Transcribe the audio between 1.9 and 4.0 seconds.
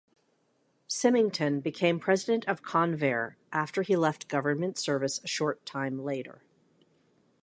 president of Convair after he